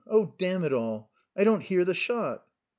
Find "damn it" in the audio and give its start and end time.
0.39-0.73